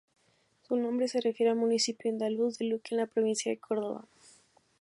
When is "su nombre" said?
0.63-1.07